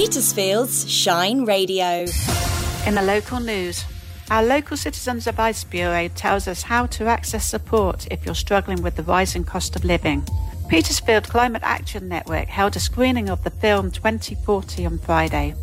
[0.00, 2.06] Petersfield's Shine Radio.
[2.86, 3.84] In the local news,
[4.30, 8.96] our local Citizens Advice Bureau tells us how to access support if you're struggling with
[8.96, 10.26] the rising cost of living.
[10.70, 15.54] Petersfield Climate Action Network held a screening of the film 2040 on Friday.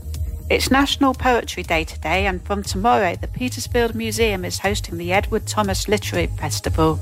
[0.52, 5.48] It's National Poetry Day today, and from tomorrow, the Petersfield Museum is hosting the Edward
[5.48, 7.00] Thomas Literary Festival.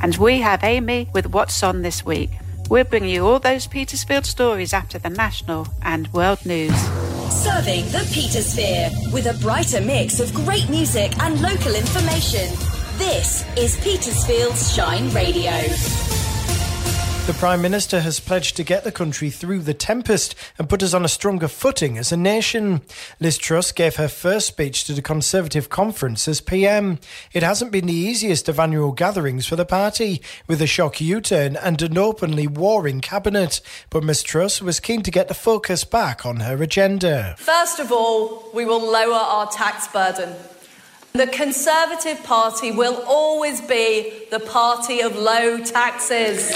[0.00, 2.30] And we have Amy with What's On this week.
[2.68, 6.76] We'll bring you all those Petersfield stories after the national and world news.
[7.30, 12.48] Serving the Petersphere with a brighter mix of great music and local information.
[12.98, 16.07] This is Petersfield's Shine Radio.
[17.28, 20.94] The Prime Minister has pledged to get the country through the tempest and put us
[20.94, 22.80] on a stronger footing as a nation.
[23.20, 26.98] Liz Truss gave her first speech to the Conservative conference as PM.
[27.34, 31.20] It hasn't been the easiest of annual gatherings for the party, with a shock U
[31.20, 33.60] turn and an openly warring cabinet.
[33.90, 37.34] But Ms Truss was keen to get the focus back on her agenda.
[37.36, 40.34] First of all, we will lower our tax burden.
[41.18, 46.54] The Conservative Party will always be the party of low taxes.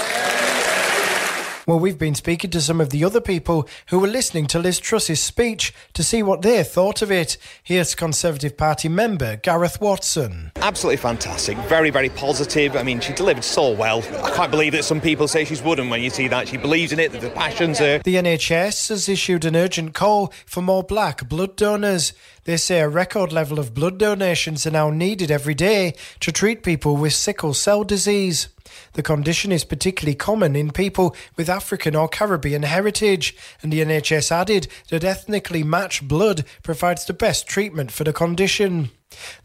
[1.65, 4.79] Well, we've been speaking to some of the other people who were listening to Liz
[4.79, 7.37] Truss's speech to see what they thought of it.
[7.63, 10.51] Here's Conservative Party member Gareth Watson.
[10.57, 11.57] Absolutely fantastic.
[11.69, 12.75] Very, very positive.
[12.75, 14.03] I mean, she delivered so well.
[14.23, 16.49] I can't believe that some people say she's wouldn't when you see that.
[16.49, 17.99] She believes in it, that the passion's there.
[17.99, 22.11] The NHS has issued an urgent call for more black blood donors.
[22.43, 26.61] They say a record level of blood donations are now needed every day to treat
[26.61, 28.49] people with sickle cell disease.
[28.93, 34.31] The condition is particularly common in people with African or Caribbean heritage, and the NHS
[34.31, 38.91] added that ethnically matched blood provides the best treatment for the condition.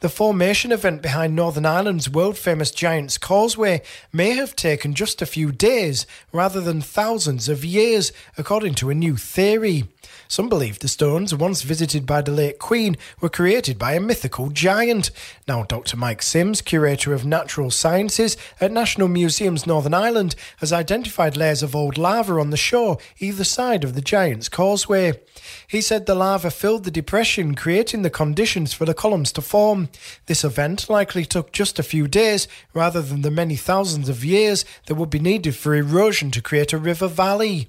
[0.01, 5.27] The formation event behind Northern Ireland's world famous Giant's Causeway may have taken just a
[5.27, 9.85] few days rather than thousands of years, according to a new theory.
[10.31, 14.51] Some believe the stones, once visited by the late Queen, were created by a mythical
[14.51, 15.11] giant.
[15.47, 15.97] Now, Dr.
[15.97, 21.75] Mike Simms, Curator of Natural Sciences at National Museums Northern Ireland, has identified layers of
[21.75, 25.15] old lava on the shore either side of the Giant's Causeway.
[25.67, 29.89] He said the lava filled the depression, creating the conditions for the columns to form.
[30.27, 34.65] This event likely took just a few days rather than the many thousands of years
[34.87, 37.67] that would be needed for erosion to create a river valley.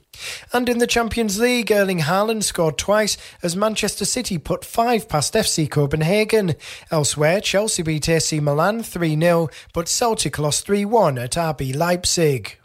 [0.53, 5.33] And in the Champions League, Erling Haaland scored twice as Manchester City put five past
[5.33, 6.53] FC Copenhagen.
[6.91, 12.59] Elsewhere, Chelsea beat AC Milan 3 0, but Celtic lost 3 1 at RB Leipzig.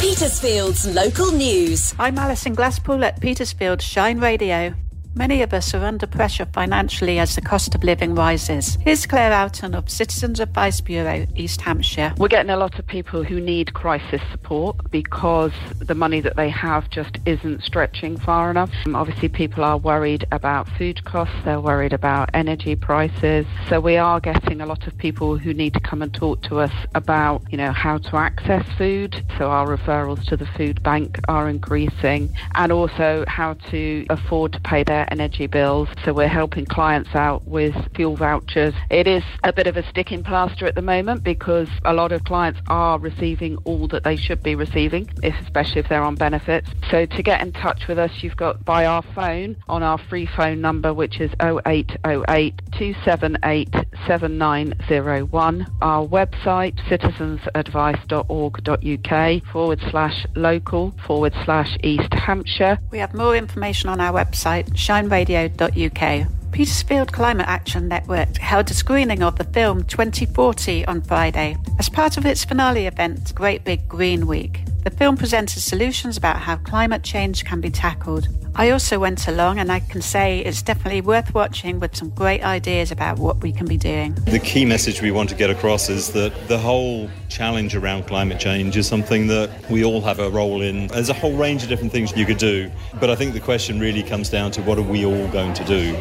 [0.00, 1.94] Petersfield's local news.
[1.96, 4.74] I'm Alison Glasspool at Petersfield Shine Radio.
[5.14, 8.78] Many of us are under pressure financially as the cost of living rises.
[8.82, 12.14] Here's Claire Oughton of Citizens Advice Bureau, East Hampshire.
[12.18, 16.48] We're getting a lot of people who need crisis support because the money that they
[16.50, 18.70] have just isn't stretching far enough.
[18.86, 23.46] Um, obviously, people are worried about food costs, they're worried about energy prices.
[23.68, 26.60] So we are getting a lot of people who need to come and talk to
[26.60, 29.24] us about, you know, how to access food.
[29.36, 34.60] So our referrals to the food bank are increasing and also how to afford to
[34.60, 35.88] pay their energy bills.
[36.04, 38.74] So we're helping clients out with fuel vouchers.
[38.90, 42.24] It is a bit of a sticking plaster at the moment because a lot of
[42.24, 46.70] clients are receiving all that they should be receiving, especially if they're on benefits.
[46.90, 50.26] So to get in touch with us, you've got by our phone on our free
[50.26, 53.74] phone number, which is 0808 278
[54.06, 55.66] 7901.
[55.82, 62.78] Our website, citizensadvice.org.uk forward slash local forward slash East Hampshire.
[62.90, 66.28] We have more information on our website, shineradio.uk.
[66.50, 72.16] Petersfield Climate Action Network held a screening of the film 2040 on Friday as part
[72.16, 74.62] of its finale event, Great Big Green Week.
[74.84, 78.28] The film presented solutions about how climate change can be tackled.
[78.54, 82.42] I also went along and I can say it's definitely worth watching with some great
[82.42, 84.14] ideas about what we can be doing.
[84.24, 88.40] The key message we want to get across is that the whole challenge around climate
[88.40, 90.86] change is something that we all have a role in.
[90.88, 93.78] There's a whole range of different things you could do, but I think the question
[93.78, 95.96] really comes down to what are we all going to do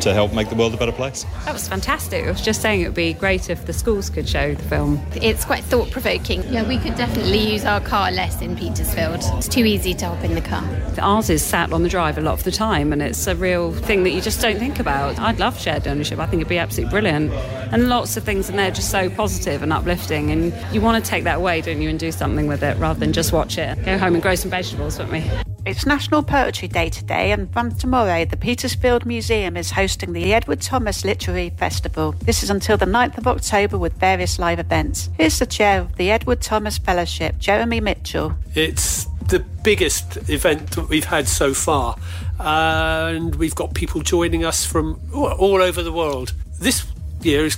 [0.00, 1.24] to help make the world a better place?
[1.44, 2.24] That was fantastic.
[2.24, 5.00] I was just saying it would be great if the schools could show the film.
[5.14, 6.42] It's quite thought provoking.
[6.52, 9.20] Yeah, we could definitely use our car less in Petersfield.
[9.38, 10.64] It's too easy to hop in the car.
[10.98, 13.72] Ours is sat on the drive a lot of the time, and it's a real
[13.72, 15.18] thing that you just don't think about.
[15.18, 16.18] I'd love shared ownership.
[16.18, 17.32] I think it'd be absolutely brilliant.
[17.72, 21.02] And lots of things in there are just so positive and uplifting, and you want
[21.02, 23.58] to take that away, don't you, and do something with it rather than just watch
[23.58, 23.84] it.
[23.84, 25.30] Go home and grow some vegetables, wouldn't we?
[25.64, 30.60] It's National Poetry Day today, and from tomorrow, the Petersfield Museum is hosting the Edward
[30.60, 32.12] Thomas Literary Festival.
[32.12, 35.10] This is until the 9th of October with various live events.
[35.16, 38.34] Here's the chair of the Edward Thomas Fellowship, Jeremy Mitchell.
[38.54, 41.96] It's the biggest event that we've had so far.
[42.40, 46.32] Uh, and we've got people joining us from all over the world.
[46.58, 46.84] This
[47.20, 47.56] year is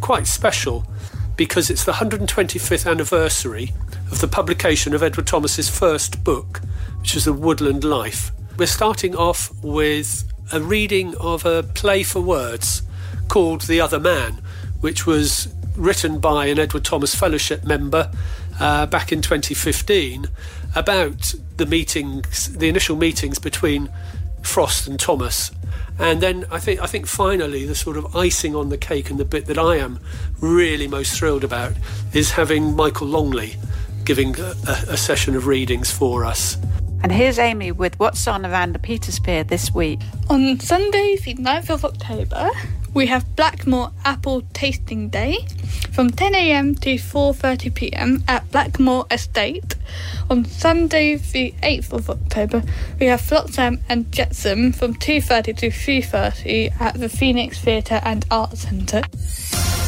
[0.00, 0.84] quite special
[1.36, 3.72] because it's the 125th anniversary
[4.10, 6.60] of the publication of Edward Thomas's first book,
[7.00, 8.30] which is The Woodland Life.
[8.56, 12.82] We're starting off with a reading of a play for words
[13.28, 14.40] called The Other Man,
[14.80, 18.10] which was written by an Edward Thomas Fellowship member
[18.60, 20.26] uh, back in 2015
[20.76, 23.90] about the meetings, the initial meetings between
[24.42, 25.50] Frost and Thomas.
[25.98, 29.18] And then I think I think finally the sort of icing on the cake and
[29.18, 30.00] the bit that I am
[30.40, 31.72] really most thrilled about
[32.12, 33.56] is having Michael Longley
[34.04, 34.54] giving a,
[34.88, 36.56] a session of readings for us.
[37.02, 40.00] And here's Amy with what's on around the Petersphere this week.
[40.30, 42.50] On Sunday, the 9th of October,
[42.94, 45.44] we have Blackmoor Apple Tasting Day
[45.92, 49.74] from 10am to 4.30pm at Blackmoor Estate.
[50.30, 52.62] On Sunday the 8th of October
[53.00, 58.60] we have Flotsam and Jetsam from 2.30 to 3.30 at the Phoenix Theatre and Arts
[58.60, 59.02] Centre.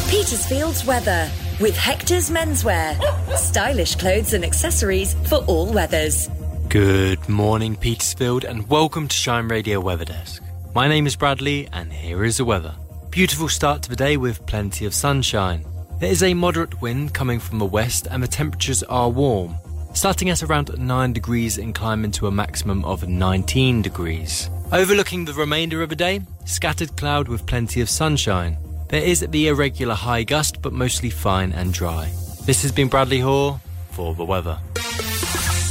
[0.09, 1.31] Petersfield's weather
[1.61, 2.97] with Hector's Menswear.
[3.37, 6.29] Stylish clothes and accessories for all weathers.
[6.69, 10.43] Good morning, Petersfield, and welcome to Shine Radio Weather Desk.
[10.75, 12.75] My name is Bradley, and here is the weather.
[13.17, 15.65] Beautiful start to the day with plenty of sunshine.
[16.01, 19.57] There is a moderate wind coming from the west and the temperatures are warm,
[19.95, 24.51] starting at around 9 degrees and climbing to a maximum of 19 degrees.
[24.71, 28.59] Overlooking the remainder of the day, scattered cloud with plenty of sunshine.
[28.91, 32.13] There is the irregular high gust but mostly fine and dry.
[32.45, 33.59] This has been Bradley Hoare
[33.93, 34.59] for the weather.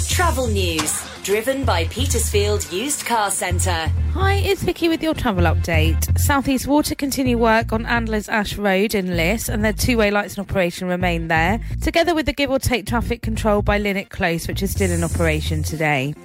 [0.10, 3.92] Travel news driven by Petersfield Used Car Centre.
[4.16, 6.18] Hi, it's Vicky with your travel update.
[6.18, 10.42] Southeast Water continue work on Andlers Ash Road in Liss, and their two-way lights in
[10.42, 14.64] operation remain there, together with the give or take traffic control by Linnet Close, which
[14.64, 16.16] is still in operation today.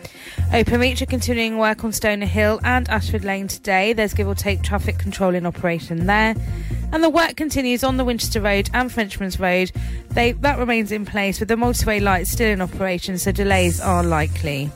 [0.53, 3.93] Openreach are continuing work on Stoner Hill and Ashford Lane today.
[3.93, 6.37] There's give or take traffic control in operation there.
[6.93, 9.73] And the work continues on the Winchester Road and Frenchman's Road.
[10.11, 14.05] They, that remains in place with the motorway lights still in operation, so delays are
[14.05, 14.71] likely.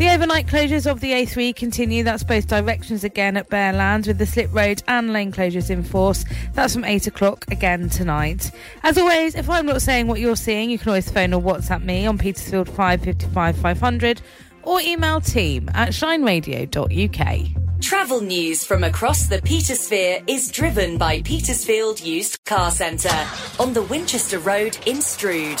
[0.00, 2.02] The overnight closures of the A3 continue.
[2.02, 6.24] That's both directions again at Bearlands with the slip road and lane closures in force.
[6.54, 8.50] That's from 8 o'clock again tonight.
[8.82, 11.84] As always, if I'm not saying what you're seeing, you can always phone or WhatsApp
[11.84, 14.22] me on Petersfield 555 500
[14.62, 17.82] or email team at shineradio.uk.
[17.82, 23.26] Travel news from across the Petersphere is driven by Petersfield Used Car Centre
[23.58, 25.60] on the Winchester Road in Strood.